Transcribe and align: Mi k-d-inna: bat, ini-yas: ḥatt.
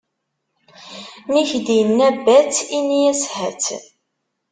Mi 1.31 1.41
k-d-inna: 1.49 2.09
bat, 2.25 2.53
ini-yas: 2.77 3.23
ḥatt. 3.35 3.65